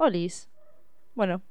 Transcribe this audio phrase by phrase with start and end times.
[0.00, 0.48] Olis.
[1.14, 1.42] Bueno,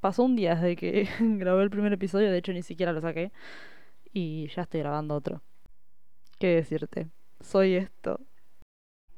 [0.00, 3.32] pasó un día desde que grabé el primer episodio, de hecho ni siquiera lo saqué.
[4.12, 5.40] Y ya estoy grabando otro.
[6.38, 7.08] ¿Qué decirte?
[7.40, 8.20] Soy esto.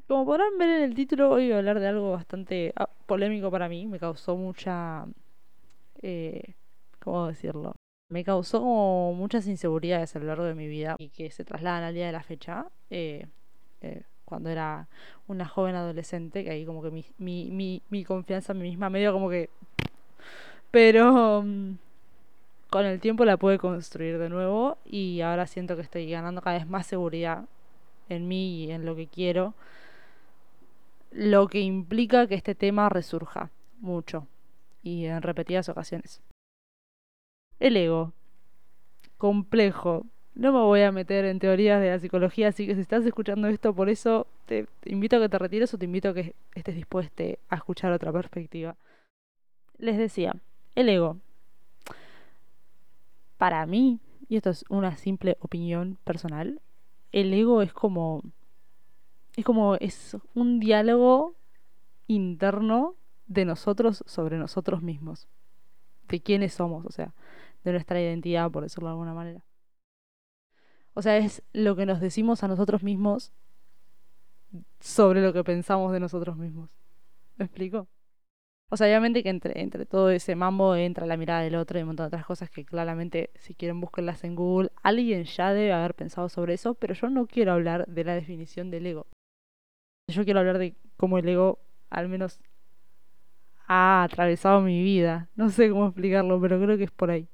[0.06, 3.50] Como podrán ver en el título, hoy voy a hablar de algo bastante ah, polémico
[3.50, 3.88] para mí.
[3.88, 5.06] Me causó mucha...
[6.00, 6.54] Eh,
[7.00, 7.74] ¿Cómo decirlo?
[8.10, 11.82] Me causó como muchas inseguridades a lo largo de mi vida y que se trasladan
[11.82, 12.68] al día de la fecha.
[12.90, 13.26] Eh,
[13.80, 14.88] eh, cuando era
[15.28, 19.12] una joven adolescente, que ahí como que mi, mi, mi, confianza en mí misma medio
[19.12, 19.50] como que...
[20.70, 21.74] Pero mm,
[22.70, 26.56] con el tiempo la pude construir de nuevo y ahora siento que estoy ganando cada
[26.56, 27.44] vez más seguridad
[28.08, 29.54] en mí y en lo que quiero,
[31.10, 34.26] lo que implica que este tema resurja mucho
[34.82, 36.22] y en repetidas ocasiones.
[37.58, 38.12] El ego.
[39.18, 40.06] Complejo,
[40.40, 43.46] no me voy a meter en teorías de la psicología, así que si estás escuchando
[43.48, 46.74] esto, por eso te, invito a que te retires o te invito a que estés
[46.74, 48.74] dispuesto a escuchar otra perspectiva.
[49.76, 50.34] Les decía,
[50.74, 51.18] el ego.
[53.36, 54.00] Para mí,
[54.30, 56.62] y esto es una simple opinión personal,
[57.12, 58.22] el ego es como
[59.36, 61.34] es como es un diálogo
[62.06, 62.94] interno
[63.26, 65.28] de nosotros sobre nosotros mismos,
[66.08, 67.12] de quiénes somos, o sea,
[67.62, 69.42] de nuestra identidad, por decirlo de alguna manera.
[70.94, 73.32] O sea, es lo que nos decimos a nosotros mismos
[74.80, 76.70] sobre lo que pensamos de nosotros mismos.
[77.36, 77.88] ¿Me explico?
[78.72, 81.82] O sea, obviamente que entre, entre todo ese mambo entra la mirada del otro y
[81.82, 84.70] un montón de otras cosas que claramente, si quieren, búsquenlas en Google.
[84.82, 88.70] Alguien ya debe haber pensado sobre eso, pero yo no quiero hablar de la definición
[88.70, 89.06] del ego.
[90.08, 91.58] Yo quiero hablar de cómo el ego,
[91.90, 92.40] al menos,
[93.66, 95.28] ha atravesado mi vida.
[95.34, 97.28] No sé cómo explicarlo, pero creo que es por ahí.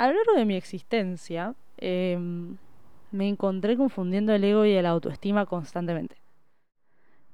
[0.00, 2.58] A lo largo de mi existencia, Em,
[3.10, 6.16] me encontré confundiendo el ego y el autoestima constantemente.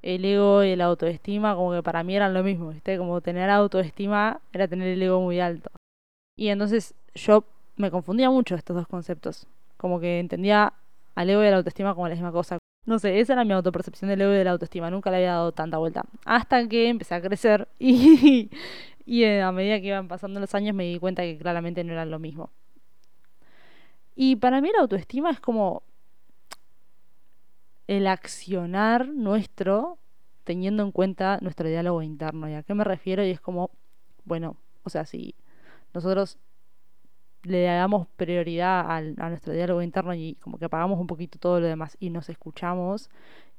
[0.02, 2.96] El ego y el autoestima como que para mí eran lo mismo, ¿viste?
[2.96, 5.70] Como tener autoestima era tener el ego muy alto.
[6.36, 7.44] Y entonces yo
[7.76, 9.46] me confundía mucho estos dos conceptos.
[9.76, 10.72] Como que entendía
[11.16, 12.58] al ego y a la autoestima como la misma cosa.
[12.86, 14.90] No sé, esa era mi autopercepción del ego y de la autoestima.
[14.90, 16.04] Nunca le había dado tanta vuelta.
[16.24, 18.50] Hasta que empecé a crecer y,
[19.06, 22.10] y a medida que iban pasando los años me di cuenta que claramente no eran
[22.10, 22.50] lo mismo.
[24.16, 25.82] Y para mí la autoestima es como
[27.86, 29.98] el accionar nuestro
[30.44, 32.48] teniendo en cuenta nuestro diálogo interno.
[32.48, 33.24] ¿Y a qué me refiero?
[33.24, 33.70] Y es como,
[34.24, 35.34] bueno, o sea, si
[35.92, 36.38] nosotros
[37.42, 41.66] le damos prioridad a nuestro diálogo interno y como que apagamos un poquito todo lo
[41.66, 43.10] demás y nos escuchamos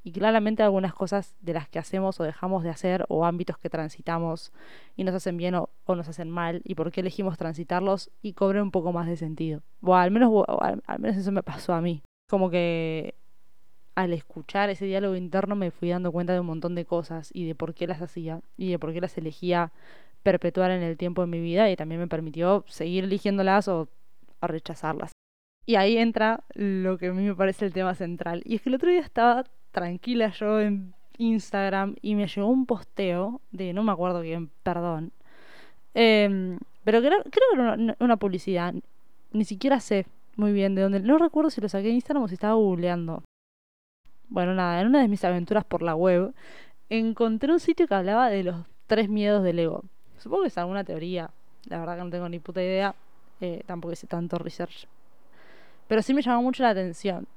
[0.08, 3.70] y claramente algunas cosas de las que hacemos o dejamos de hacer o ámbitos que
[3.70, 4.54] transitamos
[4.96, 8.62] y nos hacen bien o, nos hacen mal y por qué elegimos transitarlos y cobre
[8.62, 9.64] un poco más de sentido.
[9.82, 10.32] O al menos,
[10.62, 12.04] al, menos eso me pasó a mí.
[12.30, 13.16] Como que
[13.96, 17.46] al escuchar ese diálogo interno me fui dando cuenta de un montón de cosas y
[17.46, 19.74] de por qué las hacía y de por qué las elegía
[20.24, 23.90] perpetuar en el tiempo de mi vida y también me permitió seguir eligiéndolas o,
[24.40, 25.12] o rechazarlas.
[25.66, 28.42] Y ahí entra lo que a mí me parece el tema central.
[28.46, 29.44] Y es que el otro día estaba
[29.78, 35.12] tranquila yo en Instagram y me llegó un posteo de no me acuerdo bien, perdón.
[35.94, 38.74] Em, pero creo, creo que era una, publicidad.
[39.34, 41.00] Ni siquiera sé muy bien de dónde.
[41.00, 43.24] No recuerdo si lo saqué de Instagram o si estaba googleando.
[44.30, 46.34] Bueno, nada, en una de mis aventuras por la web
[46.90, 49.84] encontré un sitio que hablaba de los tres miedos del ego.
[50.18, 51.30] Supongo que es alguna teoría.
[51.66, 52.96] La verdad que no tengo ni puta idea.
[53.42, 54.88] Eh, tampoco hice tanto research.
[55.88, 57.28] Pero sí me llamó mucho la atención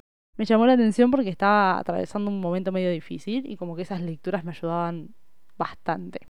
[0.41, 4.01] me llamó la atención porque estaba atravesando un momento medio difícil y como que esas
[4.01, 5.11] lecturas me ayudaban
[5.59, 6.28] bastante.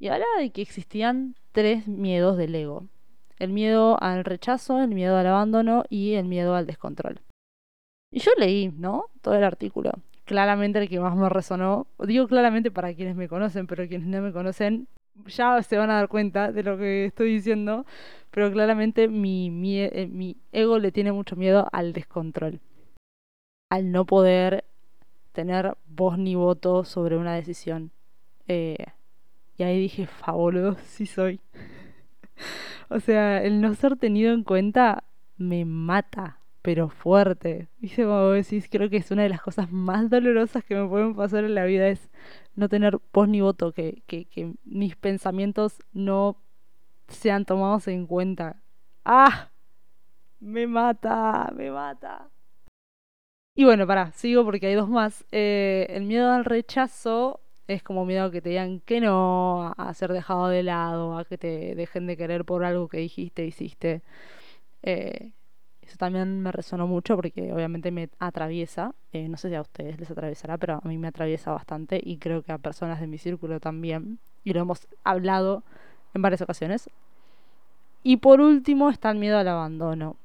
[0.00, 2.88] Y hablaba de que existían tres miedos del ego.
[3.38, 7.20] El miedo al rechazo, el miedo al abandono y el miedo al descontrol.
[8.10, 9.04] Y yo leí, ¿no?
[9.22, 9.92] Todo el artículo.
[10.24, 14.22] Claramente el que más me resonó, digo claramente para quienes me conocen, pero quienes no
[14.22, 14.88] me conocen
[15.26, 17.86] ya se van a dar cuenta de lo que estoy diciendo,
[18.32, 22.60] pero claramente mi, eh, mi ego le tiene mucho miedo al descontrol
[23.68, 24.64] al no poder
[25.32, 27.90] tener voz ni voto sobre una decisión.
[28.48, 28.86] Eh,
[29.58, 31.40] y ahí dije, fabuloso, sí soy.
[32.88, 35.04] o sea, el no ser tenido en cuenta
[35.36, 37.68] me mata, pero fuerte.
[37.78, 41.14] Dice, como decís, creo que es una de las cosas más dolorosas que me pueden
[41.14, 42.10] pasar en la vida es
[42.54, 46.38] no tener voz ni voto, que, que mis pensamientos no
[47.08, 48.56] sean tomados en cuenta.
[49.04, 49.50] ¡Ah!
[50.40, 52.28] Me mata, me mata.
[53.56, 55.24] Y bueno, pará, sigo porque hay dos más.
[55.32, 59.94] Eh, el miedo al rechazo es como miedo a que te digan que no, a
[59.94, 64.02] ser dejado de lado, a que te dejen de querer por algo que dijiste, hiciste.
[64.82, 65.32] Eh,
[65.82, 68.94] Eso también me resonó mucho porque obviamente me atraviesa.
[69.12, 72.18] Eh, no sé si a ustedes les atravesará, pero a mí me atraviesa bastante y
[72.18, 74.18] creo que a personas de mi círculo también.
[74.44, 75.64] Y lo hemos hablado
[76.14, 76.90] en varias ocasiones.
[78.02, 80.16] Y por último está el miedo al abandono.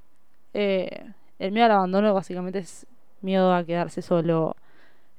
[0.54, 1.06] Eh,
[1.39, 2.86] el miedo al abandono básicamente es
[3.21, 4.56] miedo a quedarse solo.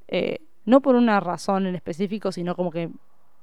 [0.08, 2.90] Eh, no por una razón en específico, sino como que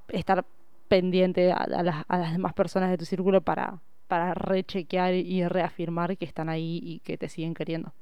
[0.09, 0.45] estar
[0.87, 3.79] pendiente a, las, a las demás personas de tu círculo para
[4.09, 7.93] para rechequear y reafirmar que están ahí y que te siguen queriendo.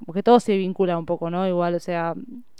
[0.00, 1.46] Como que todo se vincula un poco, ¿no?
[1.46, 2.14] Igual, o sea,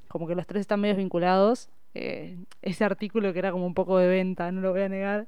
[0.07, 1.69] como que los tres están medio vinculados.
[1.95, 5.27] Eh, ese artículo que era como un poco de venta, no lo voy a negar,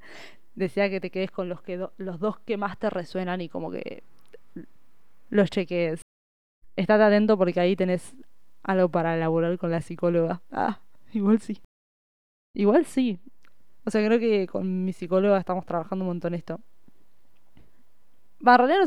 [0.54, 3.72] decía que te quedes con los, que los dos que más te resuenan y como
[3.72, 4.04] que
[5.30, 6.02] los chequees.
[6.80, 8.14] Estate atento porque ahí tenés
[8.62, 10.40] algo para elaborar con la psicóloga.
[10.50, 10.80] Ah,
[11.12, 11.60] igual sí.
[12.54, 13.20] Igual sí.
[13.84, 16.58] O sea, creo que con mi psicóloga estamos trabajando un montón esto.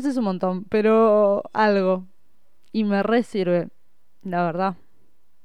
[0.00, 2.04] Sé es un montón, pero algo.
[2.72, 3.68] Y me re sirve,
[4.22, 4.74] la verdad,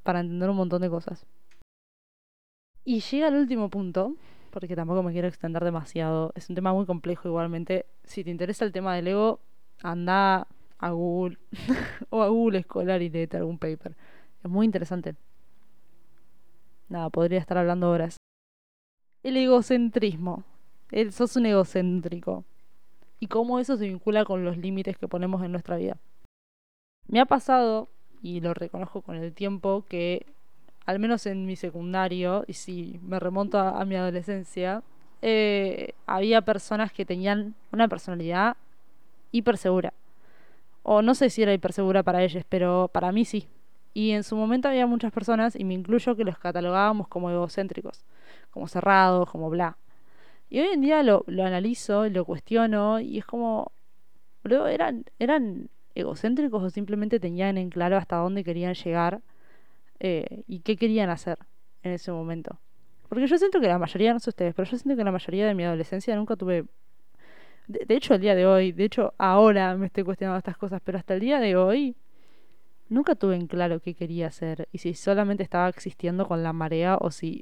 [0.01, 1.28] para entender un montón de cosas.
[2.84, 4.16] Y llega el último punto,
[4.50, 6.31] porque tampoco me quiero extender demasiado.
[6.34, 7.86] Es un tema muy complejo igualmente.
[8.06, 9.40] Si te interesa el tema del ego,
[9.84, 10.48] anda
[10.79, 11.37] a Google
[12.09, 13.95] o a Google Escolar y léete algún paper.
[14.43, 15.15] Es muy interesante.
[16.87, 18.17] Nada, podría estar hablando horas.
[19.21, 20.43] El egocentrismo.
[20.91, 22.45] El, sos un egocéntrico
[23.19, 25.97] y cómo eso se vincula con los límites que ponemos en nuestra vida.
[27.07, 27.89] Me ha pasado,
[28.21, 30.25] y lo reconozco con el tiempo, que
[30.85, 34.83] al menos en mi secundario, y si me remonto a, mi adolescencia,
[35.21, 38.55] eh, había personas que tenían una personalidad
[39.31, 39.93] hiper segura.
[40.91, 43.47] O no sé si era hiper segura para ellos, pero para mí sí.
[43.94, 48.06] Y en su momento había muchas personas, y me incluyo, que los catalogábamos como egocéntricos,
[48.50, 49.77] como cerrados, como bla.
[50.50, 53.71] Y hoy en día lo, analizo, lo cuestiono y es como,
[54.44, 59.21] bro, eran, eran egocéntricos o simplemente tenían en claro hasta dónde querían llegar
[60.00, 61.38] eh, y qué querían hacer
[61.83, 62.57] en ese momento.
[63.09, 65.45] Porque yo siento que la mayoría, no sé ustedes, pero yo siento que la mayoría
[65.45, 66.65] de mi adolescencia nunca tuve...
[67.69, 70.98] De, hecho, el día de hoy, de hecho, ahora me estoy cuestionando estas cosas, pero
[70.98, 71.95] hasta el día de hoy
[72.89, 76.98] nunca tuve en claro qué quería hacer y si solamente estaba existiendo con la marea
[77.00, 77.42] o si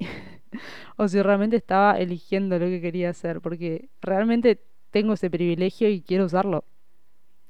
[0.98, 4.60] o si realmente estaba eligiendo lo que quería hacer, porque realmente
[4.90, 6.64] tengo ese privilegio y quiero usarlo.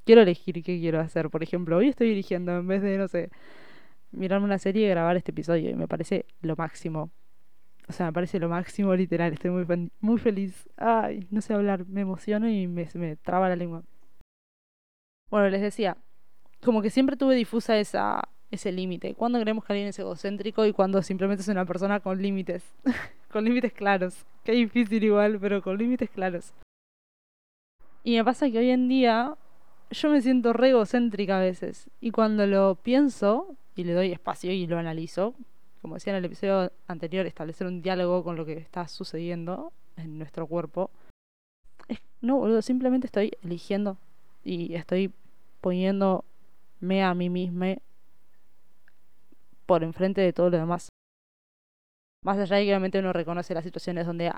[0.05, 1.31] Quiero elegir qué quiero hacer.
[1.31, 3.31] Por ejemplo, hoy estoy eligiendo en vez de, no sé,
[4.13, 7.11] mirarme una serie y grabar este episodio y me parece lo máximo.
[7.88, 9.32] O sea, me parece lo máximo literal.
[9.32, 10.69] Estoy muy, muy feliz.
[10.76, 13.82] Ay, no sé hablar, me emociono y me, me traba la lengua.
[15.31, 15.96] Bueno, les decía,
[16.62, 19.14] como que siempre tuve difusa esa, ese límite.
[19.14, 22.75] ¿Cuándo creemos que alguien es egocéntrico y cuando simplemente es una persona con límites?
[23.32, 24.26] con límites claros.
[24.44, 26.52] Qué difícil igual, pero con límites claros.
[28.05, 29.37] Y me pasa que hoy en día
[29.90, 31.88] yo me siento re egocéntrica a veces.
[32.00, 35.35] Y cuando lo pienso y le doy espacio y lo analizo,
[35.81, 40.19] como decía en el episodio anterior, establecer un diálogo con lo que está sucediendo en
[40.19, 40.91] nuestro cuerpo.
[42.21, 43.97] no, boludo, simplemente estoy eligiendo
[44.45, 45.13] y estoy
[45.61, 46.25] poniendo
[46.81, 47.77] me a mí misma
[49.67, 50.89] por enfrente de todo lo demás.
[52.25, 54.33] Más allá de que obviamente uno reconoce las situaciones donde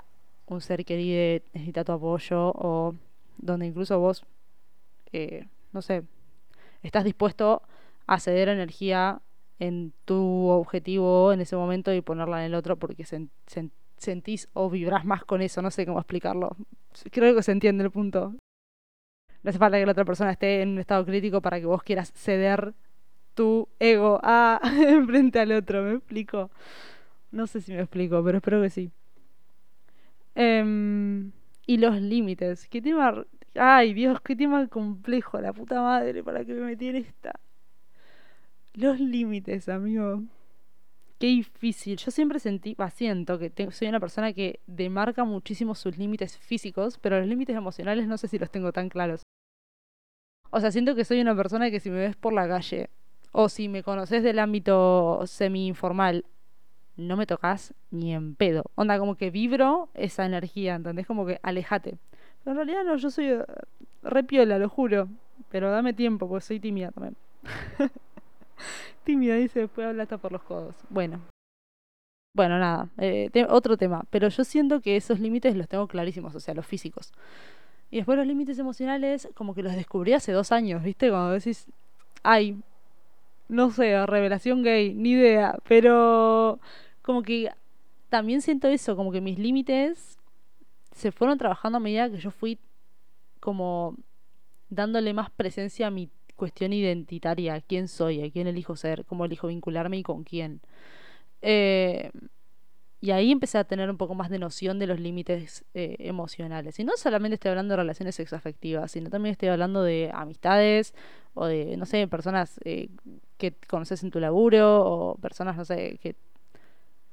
[0.47, 2.95] un ser querido necesita tu apoyo o
[3.37, 4.23] donde incluso vos,
[5.13, 6.03] eh, no sé,
[6.83, 7.61] estás dispuesto
[8.07, 9.21] a ceder energía
[9.61, 15.05] en tu objetivo en ese momento y ponerla en el otro porque sentís o vibrás
[15.05, 16.57] más con eso, no sé cómo explicarlo.
[17.11, 18.33] Creo que se entiende el punto.
[19.43, 21.83] No hace falta que la otra persona esté en un estado crítico para que vos
[21.83, 22.73] quieras ceder
[23.35, 24.59] tu ego a
[25.05, 26.49] frente al otro, ¿me explico?
[27.31, 28.91] No sé si me explico, pero espero que sí.
[30.33, 31.31] Em,
[31.67, 32.67] y los límites.
[32.67, 33.25] ¿Qué tema?
[33.53, 37.39] Ay, Dios, qué tema complejo, la puta madre, para que me metí esta.
[38.73, 40.23] Los límites, amigo.
[41.19, 41.97] Qué difícil.
[41.97, 47.19] Yo siempre sentí, siento que soy una persona que demarca muchísimo sus límites físicos, pero
[47.19, 49.23] los límites emocionales no sé si los tengo tan claros.
[50.49, 52.89] O sea, siento que soy una persona que si me ves por la calle
[53.31, 56.25] o si me conoces del ámbito semi-informal,
[56.97, 58.63] no me tocas ni en pedo.
[58.75, 61.07] Onda, como que vibro esa energía, ¿entendés?
[61.07, 61.97] Como que alejate.
[62.43, 63.45] Pero en realidad no, yo soy eh,
[64.01, 65.07] repiola, lo juro.
[65.49, 67.15] Pero dame tiempo, porque soy tímida también.
[69.03, 70.75] tímida, dice, después habla hasta por los codos.
[70.89, 71.21] Bueno.
[72.33, 74.05] Bueno, nada, eh, otro tema.
[74.09, 77.11] Pero yo siento que esos límites los tengo clarísimos, o sea, los físicos.
[77.89, 81.09] Y después los límites emocionales, como que los descubrí hace dos años, ¿viste?
[81.09, 81.67] Cuando decís,
[82.23, 82.57] ay,
[83.49, 86.59] no sé, revelación gay, ni idea, pero
[87.01, 87.51] como que
[88.09, 90.17] también siento eso, como que mis límites
[90.93, 92.59] se fueron trabajando a medida que yo fui
[93.41, 93.95] como
[94.69, 96.09] dándole más presencia a mi
[96.41, 100.59] cuestión identitaria, quién soy, a quién elijo ser, cómo elijo vincularme y con quién.
[101.43, 102.09] Eh,
[102.99, 106.79] y ahí empecé a tener un poco más de noción de los límites eh, emocionales.
[106.79, 110.95] Y no solamente estoy hablando de relaciones sexoafectivas, sino también estoy hablando de amistades
[111.35, 112.89] o de, no sé, personas eh,
[113.37, 116.15] que conoces en tu laburo o personas, no sé, que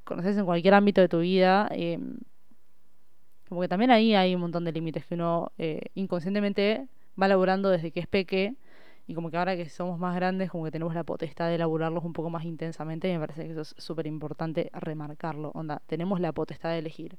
[0.05, 1.69] conoces en cualquier ámbito de tu vida.
[1.71, 2.17] Em,
[3.51, 6.89] como que también ahí hay un montón de límites que uno eh, inconscientemente
[7.21, 8.55] va elaborando desde que es peque
[9.09, 12.05] y como que ahora que somos más grandes, como que tenemos la potestad de elaborarlos
[12.05, 15.51] un poco más intensamente, y me parece que eso es súper importante remarcarlo.
[15.55, 17.17] Onda, tenemos la potestad de elegir.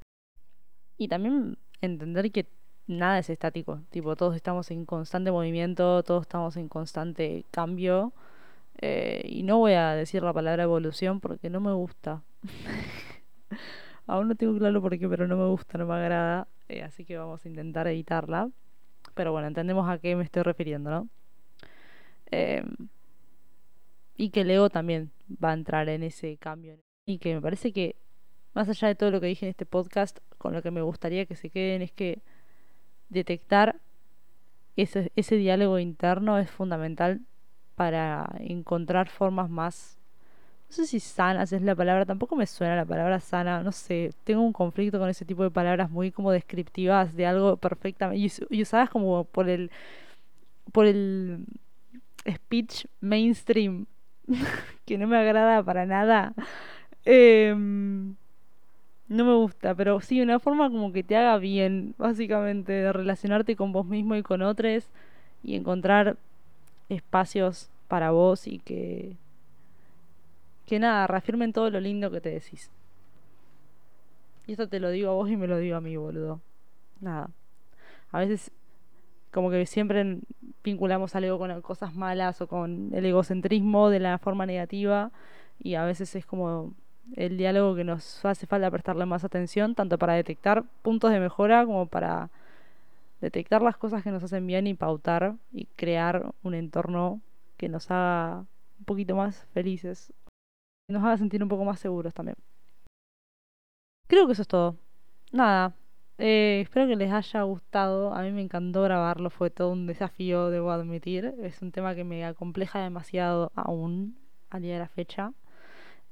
[0.98, 2.46] Y también entender que
[2.86, 3.81] nada es estático.
[3.89, 8.13] Tipo, todos estamos en constante movimiento, todos estamos en constante cambio.
[8.81, 12.22] Eh, y no voy a decir la palabra evolución porque no me gusta.
[14.05, 16.48] Aún no tengo claro por qué, pero no me gusta, no me agrada.
[16.67, 18.51] Eh, así que vamos a intentar editarla.
[19.15, 21.10] Pero bueno, entendemos a qué me estoy refiriendo, ¿no?
[22.31, 22.89] Em,
[24.17, 25.12] y que Leo también
[25.43, 26.77] va a entrar en ese cambio.
[27.05, 27.95] Y que me parece que,
[28.53, 31.25] más allá de todo lo que dije en este podcast, con lo que me gustaría
[31.25, 32.21] que se queden es que
[33.09, 33.79] detectar
[34.75, 37.21] ese, ese diálogo interno es fundamental
[37.75, 40.00] para encontrar formas más
[40.69, 44.13] no sé si sanas es la palabra, tampoco me suena la palabra sana, no sé,
[44.24, 48.62] tengo un conflicto con ese tipo de palabras muy como descriptivas de algo perfectamente y,
[48.62, 49.71] usadas como por el
[50.71, 51.45] por el
[52.31, 53.86] speech mainstream
[54.86, 56.33] que no me agrada para nada.
[57.05, 58.15] Em,
[59.07, 63.55] no me gusta, pero sí, una forma como que te haga bien, básicamente, de relacionarte
[63.55, 64.86] con vos mismo y con otros
[65.43, 66.17] y encontrar
[66.89, 69.17] espacios para vos y que,
[70.65, 72.69] que nada, reafirmen todo lo lindo que te decís.
[74.45, 76.39] Y esto te lo digo a vos y me lo digo a mí, boludo.
[77.01, 77.29] Nada.
[78.12, 78.51] A veces
[79.31, 80.19] como que siempre
[80.63, 85.11] vinculamos algo con cosas malas o con el egocentrismo de la forma negativa
[85.59, 86.73] y a veces es como
[87.15, 91.65] el diálogo que nos hace falta prestarle más atención, tanto para detectar puntos de mejora
[91.65, 92.29] como para
[93.21, 97.21] detectar las cosas que nos hacen bien y pautar y crear un entorno
[97.57, 98.45] que nos haga
[98.79, 100.13] un poquito más felices
[100.87, 102.37] y nos haga sentir un poco más seguros también.
[104.07, 104.75] Creo que eso es todo.
[105.31, 105.73] Nada,
[106.19, 108.13] eh, espero que les haya gustado.
[108.13, 111.33] A mí me encantó grabarlo, fue todo un desafío, debo admitir.
[111.41, 114.17] Es un tema que me acompleja demasiado aún
[114.49, 115.33] al día de la fecha.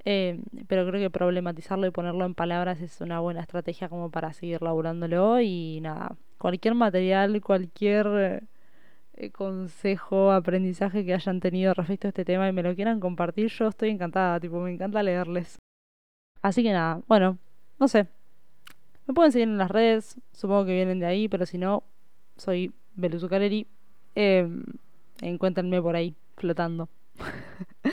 [0.04, 4.32] Eh, pero creo que problematizarlo y ponerlo en palabras es una buena estrategia como para
[4.32, 5.40] seguir laburándolo.
[5.40, 8.48] Y nada, cualquier material, cualquier
[9.20, 13.48] eh, consejo, aprendizaje que hayan tenido respecto a este tema y me lo quieran compartir,
[13.48, 15.58] yo estoy encantada, tipo, me encanta leerles.
[16.40, 17.38] Así que nada, bueno,
[17.80, 18.06] no sé,
[19.08, 21.82] me pueden seguir en las redes, supongo que vienen de ahí, pero si no,
[22.36, 23.66] soy Beluzucareri.
[24.14, 24.46] Eh,
[25.22, 26.90] encuéntrenme por ahí, flotando.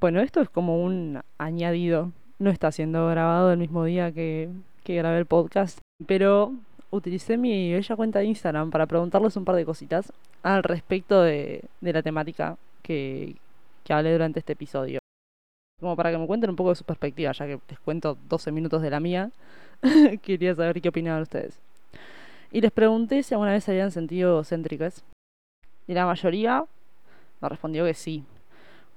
[0.00, 2.12] bueno, esto es como un añadido.
[2.38, 4.50] No está siendo grabado el mismo día que,
[4.84, 6.52] grabé el podcast, pero
[6.90, 10.12] utilicé mi bella cuenta de Instagram para preguntarles un par de cositas
[10.42, 13.36] al respecto de, de la temática que,
[13.84, 14.97] que hablé durante este episodio
[15.80, 18.52] como para que me cuenten un poco de su perspectiva, ya que les cuento 12
[18.52, 19.30] minutos de la mía,
[20.22, 21.58] quería saber qué opinaban ustedes.
[22.50, 25.04] Y les pregunté si alguna vez habían sentido céntricas.
[25.86, 26.64] Y la mayoría
[27.40, 28.24] me respondió que sí.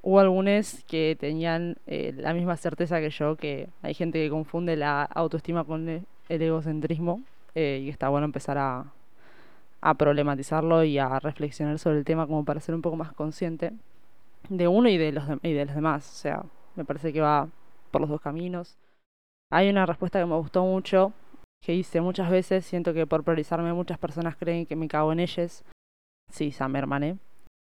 [0.02, 4.76] Hubo algunos que tenían eh, la misma certeza que yo, que hay gente que confunde
[4.76, 6.06] la autoestima con el
[6.42, 7.22] egocentrismo
[7.54, 8.86] eh, y está bueno empezar a,
[9.82, 13.74] a problematizarlo y a reflexionar sobre el tema como para ser un poco más consciente
[14.50, 16.10] de uno y de los, y de los demás.
[16.10, 16.44] O sea,
[16.76, 17.50] me parece que va
[17.92, 18.78] por los dos caminos.
[19.52, 21.14] Hay una respuesta que me gustó mucho,
[21.62, 25.20] que hice muchas veces, siento que por priorizarme muchas personas creen que me cago en
[25.20, 25.64] ellas.
[26.30, 27.18] Sí, Sam hermane.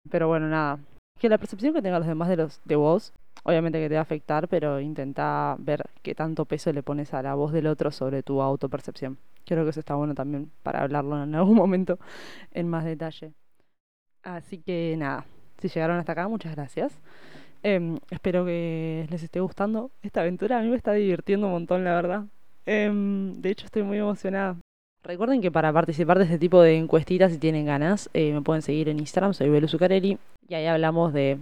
[0.09, 0.79] Pero bueno, nada.
[1.19, 4.01] Que la percepción que tengan los demás de los de vos, obviamente que te va
[4.01, 7.91] a afectar, pero intenta ver qué tanto peso le pones a la voz del otro
[7.91, 9.17] sobre tu autopercepción.
[9.45, 11.97] Creo que eso está bueno también para hablarlo en algún momento
[12.51, 13.33] en más detalle.
[14.21, 15.25] Así que nada,
[15.59, 16.99] si llegaron hasta acá, muchas gracias.
[17.63, 20.59] Em, espero que les esté gustando esta aventura.
[20.59, 22.25] A mí me está divirtiendo un montón, la verdad.
[22.65, 24.57] Em, de hecho, estoy muy emocionada.
[25.03, 28.61] Recuerden que para participar de este tipo de encuestitas, si tienen ganas, eh, me pueden
[28.61, 30.17] seguir en Instagram, soy Belu Zuccarelli,
[30.49, 31.37] y ahí hablamos de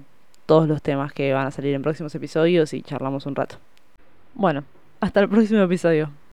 [0.45, 3.55] todos los temas que van a salir en próximos episodios y charlamos un rato.
[4.35, 4.63] Bueno,
[4.99, 6.11] hasta el próximo episodio.